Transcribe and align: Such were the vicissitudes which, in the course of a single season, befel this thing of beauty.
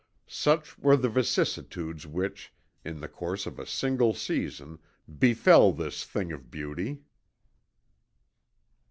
Such 0.25 0.79
were 0.79 0.97
the 0.97 1.09
vicissitudes 1.09 2.07
which, 2.07 2.51
in 2.83 3.01
the 3.01 3.07
course 3.07 3.45
of 3.45 3.59
a 3.59 3.67
single 3.67 4.15
season, 4.15 4.79
befel 5.19 5.71
this 5.73 6.03
thing 6.03 6.31
of 6.31 6.49
beauty. 6.49 7.03